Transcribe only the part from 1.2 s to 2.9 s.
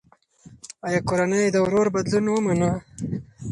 یې د ورور بدلون ومنه؟